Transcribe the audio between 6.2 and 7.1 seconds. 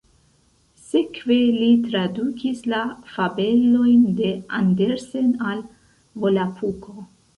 Volapuko.